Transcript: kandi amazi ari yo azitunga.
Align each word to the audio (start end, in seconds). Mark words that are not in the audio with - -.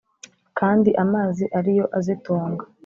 kandi 0.59 0.89
amazi 1.03 1.43
ari 1.57 1.71
yo 1.77 1.85
azitunga. 1.97 2.63